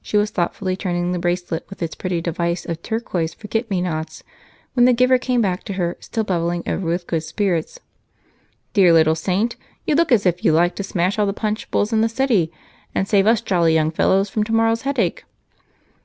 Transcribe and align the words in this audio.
She 0.00 0.16
was 0.16 0.30
thoughtfully 0.30 0.76
turning 0.76 1.10
the 1.10 1.18
bracelet, 1.18 1.66
with 1.68 1.82
its 1.82 1.96
pretty 1.96 2.20
device 2.20 2.64
of 2.64 2.80
turquoise 2.80 3.34
forget 3.34 3.68
me 3.68 3.80
nots, 3.80 4.22
when 4.74 4.84
the 4.84 4.92
giver 4.92 5.18
came 5.18 5.40
back 5.40 5.64
to 5.64 5.72
her, 5.72 5.96
still 5.98 6.22
bubbling 6.22 6.62
over 6.68 6.86
with 6.86 7.08
good 7.08 7.24
spirits. 7.24 7.80
"Dear 8.72 8.92
little 8.92 9.16
saint, 9.16 9.56
you 9.84 9.96
look 9.96 10.12
as 10.12 10.24
if 10.24 10.44
you'd 10.44 10.52
like 10.52 10.76
to 10.76 10.84
smash 10.84 11.18
all 11.18 11.26
the 11.26 11.32
punch 11.32 11.68
bowls 11.72 11.92
in 11.92 12.02
the 12.02 12.08
city, 12.08 12.52
and 12.94 13.08
save 13.08 13.26
us 13.26 13.40
jolly 13.40 13.74
young 13.74 13.90
fellows 13.90 14.30
from 14.30 14.44
tomorrow's 14.44 14.82
headache." 14.82 15.24